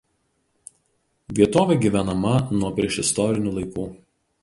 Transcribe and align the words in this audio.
Vietovė 1.41 1.79
gyvenama 1.85 2.35
nuo 2.59 2.75
priešistorinių 2.83 3.59
laikų. 3.63 3.91